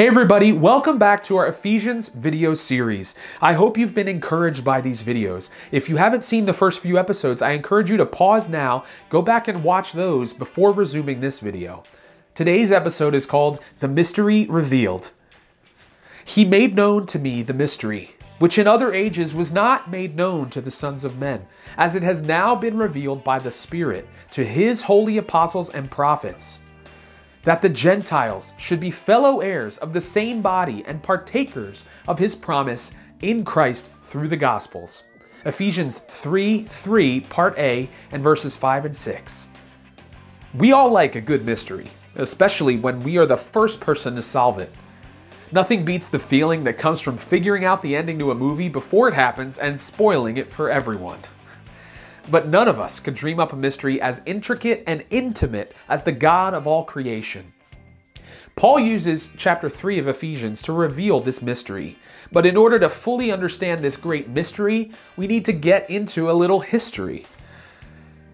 Hey 0.00 0.06
everybody, 0.06 0.50
welcome 0.50 0.96
back 0.96 1.22
to 1.24 1.36
our 1.36 1.46
Ephesians 1.46 2.08
video 2.08 2.54
series. 2.54 3.14
I 3.42 3.52
hope 3.52 3.76
you've 3.76 3.92
been 3.92 4.08
encouraged 4.08 4.64
by 4.64 4.80
these 4.80 5.02
videos. 5.02 5.50
If 5.72 5.90
you 5.90 5.98
haven't 5.98 6.24
seen 6.24 6.46
the 6.46 6.54
first 6.54 6.80
few 6.80 6.98
episodes, 6.98 7.42
I 7.42 7.50
encourage 7.50 7.90
you 7.90 7.98
to 7.98 8.06
pause 8.06 8.48
now, 8.48 8.84
go 9.10 9.20
back 9.20 9.46
and 9.46 9.62
watch 9.62 9.92
those 9.92 10.32
before 10.32 10.72
resuming 10.72 11.20
this 11.20 11.40
video. 11.40 11.82
Today's 12.34 12.72
episode 12.72 13.14
is 13.14 13.26
called 13.26 13.60
The 13.80 13.88
Mystery 13.88 14.46
Revealed. 14.48 15.10
He 16.24 16.46
made 16.46 16.74
known 16.74 17.04
to 17.04 17.18
me 17.18 17.42
the 17.42 17.52
mystery, 17.52 18.14
which 18.38 18.56
in 18.56 18.66
other 18.66 18.94
ages 18.94 19.34
was 19.34 19.52
not 19.52 19.90
made 19.90 20.16
known 20.16 20.48
to 20.48 20.62
the 20.62 20.70
sons 20.70 21.04
of 21.04 21.18
men, 21.18 21.46
as 21.76 21.94
it 21.94 22.02
has 22.02 22.22
now 22.22 22.54
been 22.54 22.78
revealed 22.78 23.22
by 23.22 23.38
the 23.38 23.52
Spirit 23.52 24.08
to 24.30 24.46
his 24.46 24.80
holy 24.80 25.18
apostles 25.18 25.68
and 25.68 25.90
prophets 25.90 26.60
that 27.42 27.62
the 27.62 27.68
Gentiles 27.68 28.52
should 28.58 28.80
be 28.80 28.90
fellow 28.90 29.40
heirs 29.40 29.78
of 29.78 29.92
the 29.92 30.00
same 30.00 30.42
body 30.42 30.84
and 30.86 31.02
partakers 31.02 31.84
of 32.06 32.18
his 32.18 32.34
promise 32.34 32.92
in 33.22 33.44
Christ 33.44 33.90
through 34.04 34.28
the 34.28 34.36
Gospels. 34.36 35.04
Ephesians 35.46 36.00
3 36.00 36.64
3, 36.64 37.20
part 37.20 37.58
A, 37.58 37.88
and 38.12 38.22
verses 38.22 38.56
5 38.56 38.84
and 38.86 38.96
6. 38.96 39.48
We 40.54 40.72
all 40.72 40.90
like 40.90 41.14
a 41.14 41.20
good 41.20 41.46
mystery, 41.46 41.86
especially 42.16 42.76
when 42.76 43.00
we 43.00 43.16
are 43.16 43.26
the 43.26 43.36
first 43.36 43.80
person 43.80 44.16
to 44.16 44.22
solve 44.22 44.58
it. 44.58 44.70
Nothing 45.52 45.84
beats 45.84 46.08
the 46.08 46.18
feeling 46.18 46.64
that 46.64 46.78
comes 46.78 47.00
from 47.00 47.16
figuring 47.16 47.64
out 47.64 47.82
the 47.82 47.96
ending 47.96 48.18
to 48.18 48.30
a 48.30 48.34
movie 48.34 48.68
before 48.68 49.08
it 49.08 49.14
happens 49.14 49.58
and 49.58 49.80
spoiling 49.80 50.36
it 50.36 50.52
for 50.52 50.70
everyone. 50.70 51.18
But 52.28 52.48
none 52.48 52.68
of 52.68 52.80
us 52.80 53.00
could 53.00 53.14
dream 53.14 53.40
up 53.40 53.52
a 53.52 53.56
mystery 53.56 54.00
as 54.00 54.22
intricate 54.26 54.84
and 54.86 55.04
intimate 55.10 55.74
as 55.88 56.02
the 56.02 56.12
God 56.12 56.54
of 56.54 56.66
all 56.66 56.84
creation. 56.84 57.52
Paul 58.56 58.80
uses 58.80 59.30
chapter 59.36 59.70
3 59.70 59.98
of 59.98 60.08
Ephesians 60.08 60.60
to 60.62 60.72
reveal 60.72 61.20
this 61.20 61.40
mystery. 61.40 61.96
But 62.32 62.46
in 62.46 62.56
order 62.56 62.78
to 62.78 62.88
fully 62.88 63.32
understand 63.32 63.80
this 63.80 63.96
great 63.96 64.28
mystery, 64.28 64.92
we 65.16 65.26
need 65.26 65.44
to 65.46 65.52
get 65.52 65.88
into 65.88 66.30
a 66.30 66.32
little 66.32 66.60
history. 66.60 67.24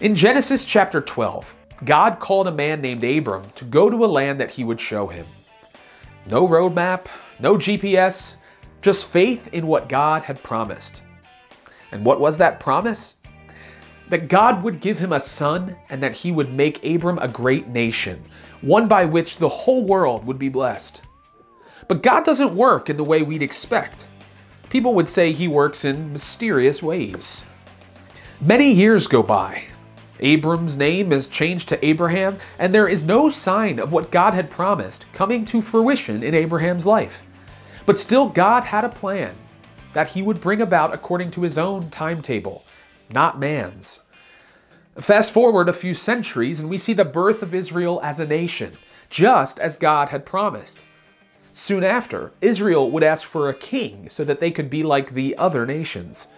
In 0.00 0.14
Genesis 0.14 0.64
chapter 0.64 1.00
12, 1.00 1.54
God 1.84 2.18
called 2.18 2.48
a 2.48 2.52
man 2.52 2.80
named 2.80 3.04
Abram 3.04 3.44
to 3.54 3.64
go 3.64 3.88
to 3.88 4.04
a 4.04 4.06
land 4.06 4.40
that 4.40 4.50
he 4.50 4.64
would 4.64 4.80
show 4.80 5.06
him. 5.06 5.26
No 6.26 6.46
roadmap, 6.46 7.06
no 7.38 7.56
GPS, 7.56 8.34
just 8.82 9.06
faith 9.06 9.48
in 9.52 9.66
what 9.66 9.88
God 9.88 10.22
had 10.24 10.42
promised. 10.42 11.02
And 11.92 12.04
what 12.04 12.20
was 12.20 12.38
that 12.38 12.60
promise? 12.60 13.14
That 14.10 14.28
God 14.28 14.62
would 14.62 14.80
give 14.80 14.98
him 14.98 15.12
a 15.12 15.20
son 15.20 15.76
and 15.90 16.02
that 16.02 16.16
he 16.16 16.32
would 16.32 16.52
make 16.52 16.84
Abram 16.84 17.18
a 17.18 17.28
great 17.28 17.68
nation, 17.68 18.24
one 18.60 18.88
by 18.88 19.04
which 19.04 19.36
the 19.36 19.48
whole 19.48 19.84
world 19.84 20.24
would 20.26 20.38
be 20.38 20.48
blessed. 20.48 21.02
But 21.86 22.02
God 22.02 22.24
doesn't 22.24 22.56
work 22.56 22.90
in 22.90 22.96
the 22.96 23.04
way 23.04 23.22
we'd 23.22 23.42
expect. 23.42 24.04
People 24.70 24.94
would 24.94 25.08
say 25.08 25.32
he 25.32 25.48
works 25.48 25.84
in 25.84 26.12
mysterious 26.12 26.82
ways. 26.82 27.42
Many 28.40 28.70
years 28.70 29.06
go 29.06 29.22
by. 29.22 29.64
Abram's 30.20 30.76
name 30.76 31.12
is 31.12 31.28
changed 31.28 31.68
to 31.68 31.84
Abraham, 31.84 32.38
and 32.58 32.74
there 32.74 32.88
is 32.88 33.04
no 33.04 33.30
sign 33.30 33.78
of 33.78 33.92
what 33.92 34.10
God 34.10 34.34
had 34.34 34.50
promised 34.50 35.06
coming 35.12 35.44
to 35.46 35.62
fruition 35.62 36.22
in 36.22 36.34
Abraham's 36.34 36.86
life. 36.86 37.22
But 37.86 37.98
still, 37.98 38.28
God 38.28 38.64
had 38.64 38.84
a 38.84 38.90
plan 38.90 39.34
that 39.94 40.08
he 40.08 40.22
would 40.22 40.40
bring 40.40 40.60
about 40.60 40.92
according 40.92 41.30
to 41.32 41.42
his 41.42 41.56
own 41.56 41.88
timetable 41.90 42.64
not 43.10 43.38
man's. 43.38 44.02
Fast 44.98 45.30
forward 45.30 45.68
a 45.68 45.72
few 45.72 45.94
centuries, 45.94 46.58
and 46.58 46.68
we 46.68 46.76
see 46.76 46.92
the 46.92 47.04
birth 47.04 47.42
of 47.42 47.54
Israel 47.54 48.00
as 48.02 48.18
a 48.18 48.26
nation, 48.26 48.72
just 49.08 49.60
as 49.60 49.76
God 49.76 50.08
had 50.08 50.26
promised. 50.26 50.80
Soon 51.52 51.84
after, 51.84 52.32
Israel 52.40 52.90
would 52.90 53.04
ask 53.04 53.26
for 53.26 53.48
a 53.48 53.54
king 53.54 54.08
so 54.08 54.24
that 54.24 54.40
they 54.40 54.50
could 54.50 54.68
be 54.68 54.82
like 54.82 55.12
the 55.12 55.38
other 55.38 55.64
nations. 55.64 56.28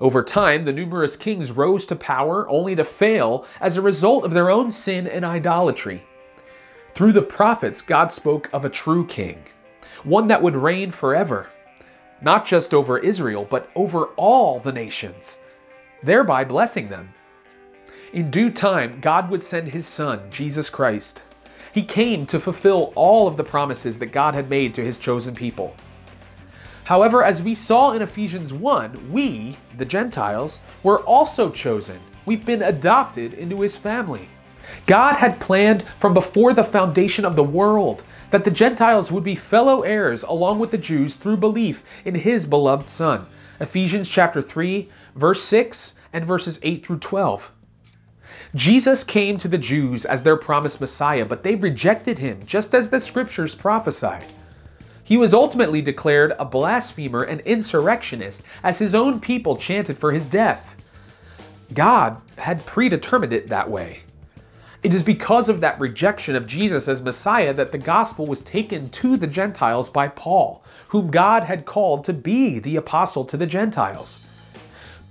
Over 0.00 0.22
time, 0.22 0.64
the 0.64 0.72
numerous 0.72 1.14
kings 1.14 1.52
rose 1.52 1.84
to 1.86 1.96
power 1.96 2.48
only 2.48 2.74
to 2.74 2.84
fail 2.84 3.44
as 3.60 3.76
a 3.76 3.82
result 3.82 4.24
of 4.24 4.32
their 4.32 4.50
own 4.50 4.70
sin 4.70 5.06
and 5.06 5.24
idolatry. 5.24 6.02
Through 6.94 7.12
the 7.12 7.22
prophets, 7.22 7.82
God 7.82 8.10
spoke 8.10 8.48
of 8.52 8.64
a 8.64 8.70
true 8.70 9.06
king, 9.06 9.44
one 10.04 10.28
that 10.28 10.42
would 10.42 10.56
reign 10.56 10.90
forever, 10.90 11.50
not 12.22 12.46
just 12.46 12.72
over 12.72 12.98
Israel, 12.98 13.46
but 13.48 13.68
over 13.76 14.06
all 14.16 14.58
the 14.58 14.72
nations 14.72 15.36
thereby 16.02 16.44
blessing 16.44 16.88
them. 16.88 17.12
In 18.12 18.30
due 18.30 18.50
time, 18.50 19.00
God 19.00 19.30
would 19.30 19.42
send 19.42 19.68
his 19.68 19.86
Son, 19.86 20.20
Jesus 20.30 20.68
Christ. 20.68 21.22
He 21.72 21.82
came 21.82 22.26
to 22.26 22.40
fulfill 22.40 22.92
all 22.96 23.28
of 23.28 23.36
the 23.36 23.44
promises 23.44 23.98
that 24.00 24.06
God 24.06 24.34
had 24.34 24.50
made 24.50 24.74
to 24.74 24.84
his 24.84 24.98
chosen 24.98 25.34
people. 25.34 25.76
However, 26.84 27.22
as 27.22 27.40
we 27.40 27.54
saw 27.54 27.92
in 27.92 28.02
Ephesians 28.02 28.52
1, 28.52 29.12
we, 29.12 29.56
the 29.78 29.84
Gentiles, 29.84 30.58
were 30.82 31.00
also 31.02 31.50
chosen. 31.50 32.00
We've 32.26 32.44
been 32.44 32.62
adopted 32.62 33.32
into 33.34 33.60
his 33.60 33.76
family. 33.76 34.28
God 34.86 35.14
had 35.14 35.40
planned 35.40 35.84
from 35.84 36.14
before 36.14 36.52
the 36.52 36.64
foundation 36.64 37.24
of 37.24 37.36
the 37.36 37.44
world 37.44 38.02
that 38.30 38.44
the 38.44 38.50
Gentiles 38.50 39.12
would 39.12 39.24
be 39.24 39.34
fellow 39.34 39.82
heirs 39.82 40.22
along 40.24 40.58
with 40.58 40.72
the 40.72 40.78
Jews 40.78 41.14
through 41.14 41.36
belief 41.36 41.84
in 42.04 42.16
his 42.16 42.46
beloved 42.46 42.88
Son. 42.88 43.24
Ephesians 43.60 44.08
chapter 44.08 44.40
3, 44.40 44.88
verse 45.14 45.44
6 45.44 45.92
and 46.12 46.24
verses 46.24 46.58
8 46.62 46.84
through 46.84 46.98
12. 46.98 47.52
Jesus 48.54 49.04
came 49.04 49.38
to 49.38 49.48
the 49.48 49.58
Jews 49.58 50.04
as 50.04 50.22
their 50.22 50.36
promised 50.36 50.80
Messiah, 50.80 51.24
but 51.24 51.42
they 51.42 51.54
rejected 51.54 52.18
him, 52.18 52.40
just 52.46 52.74
as 52.74 52.90
the 52.90 52.98
scriptures 52.98 53.54
prophesied. 53.54 54.24
He 55.04 55.16
was 55.16 55.34
ultimately 55.34 55.82
declared 55.82 56.32
a 56.38 56.44
blasphemer 56.44 57.22
and 57.22 57.40
insurrectionist 57.42 58.42
as 58.62 58.78
his 58.78 58.94
own 58.94 59.20
people 59.20 59.56
chanted 59.56 59.98
for 59.98 60.12
his 60.12 60.26
death. 60.26 60.74
God 61.74 62.20
had 62.38 62.64
predetermined 62.64 63.32
it 63.32 63.48
that 63.48 63.68
way. 63.68 64.00
It 64.82 64.94
is 64.94 65.02
because 65.02 65.48
of 65.48 65.60
that 65.60 65.78
rejection 65.78 66.34
of 66.34 66.46
Jesus 66.46 66.88
as 66.88 67.02
Messiah 67.02 67.52
that 67.52 67.70
the 67.70 67.78
gospel 67.78 68.26
was 68.26 68.40
taken 68.40 68.88
to 68.90 69.16
the 69.16 69.26
Gentiles 69.26 69.90
by 69.90 70.08
Paul, 70.08 70.64
whom 70.90 71.10
God 71.10 71.44
had 71.44 71.66
called 71.66 72.04
to 72.04 72.12
be 72.12 72.58
the 72.58 72.76
apostle 72.76 73.24
to 73.24 73.36
the 73.36 73.46
Gentiles. 73.46 74.26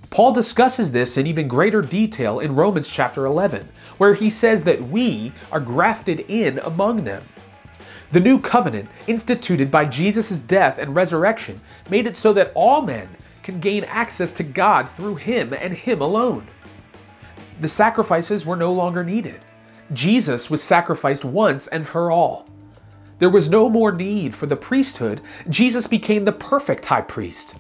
Paul 0.09 0.33
discusses 0.33 0.91
this 0.91 1.17
in 1.17 1.27
even 1.27 1.47
greater 1.47 1.81
detail 1.81 2.39
in 2.39 2.55
Romans 2.55 2.87
chapter 2.87 3.25
11, 3.25 3.67
where 3.97 4.13
he 4.13 4.29
says 4.29 4.63
that 4.63 4.83
we 4.83 5.31
are 5.51 5.59
grafted 5.59 6.21
in 6.27 6.59
among 6.59 7.03
them. 7.03 7.23
The 8.11 8.19
new 8.19 8.39
covenant, 8.39 8.89
instituted 9.07 9.71
by 9.71 9.85
Jesus' 9.85 10.37
death 10.37 10.79
and 10.79 10.95
resurrection, 10.95 11.61
made 11.89 12.07
it 12.07 12.17
so 12.17 12.33
that 12.33 12.51
all 12.55 12.81
men 12.81 13.07
can 13.43 13.59
gain 13.59 13.83
access 13.85 14.31
to 14.33 14.43
God 14.43 14.89
through 14.89 15.15
him 15.15 15.53
and 15.53 15.73
him 15.73 16.01
alone. 16.01 16.47
The 17.61 17.69
sacrifices 17.69 18.45
were 18.45 18.55
no 18.55 18.73
longer 18.73 19.03
needed. 19.03 19.41
Jesus 19.93 20.49
was 20.49 20.61
sacrificed 20.61 21.23
once 21.23 21.67
and 21.67 21.87
for 21.87 22.11
all. 22.11 22.47
There 23.19 23.29
was 23.29 23.49
no 23.49 23.69
more 23.69 23.91
need 23.91 24.33
for 24.33 24.45
the 24.45 24.55
priesthood. 24.55 25.21
Jesus 25.49 25.87
became 25.87 26.25
the 26.25 26.31
perfect 26.31 26.85
high 26.85 27.01
priest. 27.01 27.55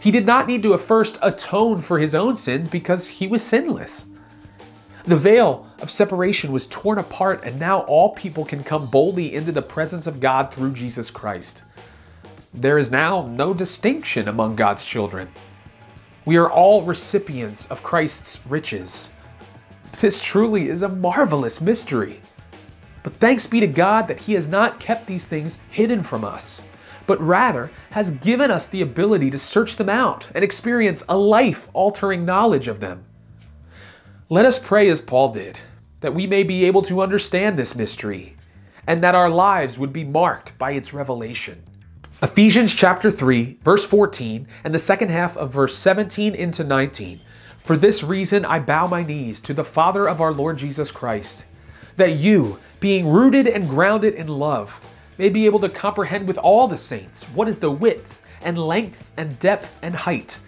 He 0.00 0.10
did 0.12 0.24
not 0.24 0.46
need 0.46 0.62
to 0.62 0.78
first 0.78 1.18
atone 1.22 1.82
for 1.82 1.98
his 1.98 2.14
own 2.14 2.36
sins 2.36 2.68
because 2.68 3.08
he 3.08 3.26
was 3.26 3.42
sinless. 3.42 4.06
The 5.04 5.16
veil 5.16 5.68
of 5.80 5.90
separation 5.90 6.52
was 6.52 6.66
torn 6.66 6.98
apart, 6.98 7.42
and 7.44 7.58
now 7.58 7.80
all 7.82 8.10
people 8.10 8.44
can 8.44 8.62
come 8.62 8.86
boldly 8.86 9.34
into 9.34 9.52
the 9.52 9.62
presence 9.62 10.06
of 10.06 10.20
God 10.20 10.52
through 10.52 10.72
Jesus 10.72 11.10
Christ. 11.10 11.62
There 12.54 12.78
is 12.78 12.90
now 12.90 13.26
no 13.26 13.52
distinction 13.52 14.28
among 14.28 14.56
God's 14.56 14.84
children. 14.84 15.28
We 16.24 16.36
are 16.36 16.50
all 16.50 16.82
recipients 16.82 17.70
of 17.70 17.82
Christ's 17.82 18.44
riches. 18.46 19.08
This 20.00 20.20
truly 20.20 20.68
is 20.68 20.82
a 20.82 20.88
marvelous 20.88 21.60
mystery. 21.60 22.20
But 23.06 23.14
thanks 23.14 23.46
be 23.46 23.60
to 23.60 23.68
God 23.68 24.08
that 24.08 24.18
He 24.22 24.32
has 24.32 24.48
not 24.48 24.80
kept 24.80 25.06
these 25.06 25.28
things 25.28 25.60
hidden 25.70 26.02
from 26.02 26.24
us 26.24 26.60
but 27.06 27.20
rather 27.20 27.70
has 27.90 28.10
given 28.10 28.50
us 28.50 28.66
the 28.66 28.82
ability 28.82 29.30
to 29.30 29.38
search 29.38 29.76
them 29.76 29.88
out 29.88 30.28
and 30.34 30.42
experience 30.42 31.04
a 31.08 31.16
life 31.16 31.68
altering 31.72 32.24
knowledge 32.24 32.68
of 32.68 32.80
them. 32.80 33.04
Let 34.28 34.44
us 34.44 34.58
pray 34.58 34.88
as 34.88 35.00
Paul 35.00 35.32
did, 35.32 35.58
that 36.00 36.14
we 36.14 36.26
may 36.26 36.42
be 36.42 36.64
able 36.64 36.82
to 36.82 37.00
understand 37.00 37.56
this 37.56 37.76
mystery, 37.76 38.36
and 38.86 39.02
that 39.02 39.14
our 39.14 39.30
lives 39.30 39.78
would 39.78 39.92
be 39.92 40.04
marked 40.04 40.58
by 40.58 40.72
its 40.72 40.92
revelation. 40.92 41.62
Ephesians 42.22 42.74
chapter 42.74 43.10
3, 43.10 43.58
verse 43.62 43.84
14, 43.84 44.48
and 44.64 44.74
the 44.74 44.78
second 44.78 45.10
half 45.10 45.36
of 45.36 45.52
verse 45.52 45.76
17 45.76 46.34
into 46.34 46.64
19. 46.64 47.18
For 47.58 47.76
this 47.76 48.02
reason 48.02 48.44
I 48.44 48.58
bow 48.58 48.86
my 48.86 49.02
knees 49.02 49.38
to 49.40 49.54
the 49.54 49.64
Father 49.64 50.08
of 50.08 50.20
our 50.20 50.32
Lord 50.32 50.56
Jesus 50.56 50.90
Christ, 50.90 51.44
that 51.96 52.12
you, 52.12 52.58
being 52.80 53.08
rooted 53.08 53.46
and 53.46 53.68
grounded 53.68 54.14
in 54.14 54.28
love, 54.28 54.80
may 55.18 55.28
be 55.28 55.46
able 55.46 55.60
to 55.60 55.68
comprehend 55.68 56.26
with 56.26 56.38
all 56.38 56.68
the 56.68 56.78
saints 56.78 57.24
what 57.30 57.48
is 57.48 57.58
the 57.58 57.70
width 57.70 58.22
and 58.42 58.58
length 58.58 59.10
and 59.16 59.38
depth 59.38 59.76
and 59.82 59.94
height, 59.94 60.38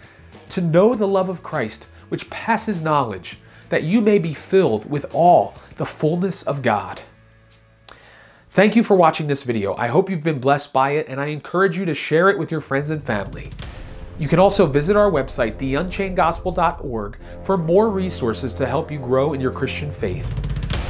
to 0.49 0.61
know 0.61 0.95
the 0.95 1.07
love 1.07 1.29
of 1.29 1.43
Christ, 1.43 1.87
which 2.09 2.29
passes 2.29 2.81
knowledge, 2.81 3.39
that 3.69 3.83
you 3.83 4.01
may 4.01 4.19
be 4.19 4.33
filled 4.33 4.89
with 4.89 5.13
all 5.13 5.55
the 5.77 5.85
fullness 5.85 6.43
of 6.43 6.61
God. 6.61 7.01
Thank 8.51 8.75
you 8.75 8.83
for 8.83 8.97
watching 8.97 9.27
this 9.27 9.43
video. 9.43 9.75
I 9.75 9.87
hope 9.87 10.09
you've 10.09 10.23
been 10.23 10.39
blessed 10.39 10.73
by 10.73 10.91
it, 10.91 11.07
and 11.07 11.21
I 11.21 11.27
encourage 11.27 11.77
you 11.77 11.85
to 11.85 11.93
share 11.93 12.29
it 12.29 12.37
with 12.37 12.51
your 12.51 12.61
friends 12.61 12.89
and 12.89 13.03
family. 13.03 13.51
You 14.17 14.27
can 14.27 14.39
also 14.39 14.65
visit 14.65 14.97
our 14.97 15.09
website, 15.09 15.57
theunchainedgospel.org, 15.57 17.17
for 17.43 17.57
more 17.57 17.89
resources 17.89 18.53
to 18.55 18.65
help 18.65 18.91
you 18.91 18.99
grow 18.99 19.33
in 19.33 19.39
your 19.39 19.51
Christian 19.51 19.91
faith. 19.91 20.48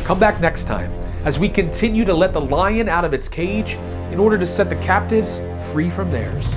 Come 0.10 0.20
back 0.20 0.42
next 0.42 0.64
time 0.64 0.92
as 1.24 1.38
we 1.38 1.48
continue 1.48 2.04
to 2.04 2.16
let 2.16 2.34
the 2.34 2.42
lion 2.42 2.90
out 2.90 3.06
of 3.06 3.14
its 3.14 3.30
cage 3.30 3.74
in 4.12 4.18
order 4.18 4.40
to 4.40 4.48
set 4.48 4.68
the 4.68 4.76
captives 4.78 5.40
free 5.72 5.88
from 5.88 6.10
theirs. 6.10 6.56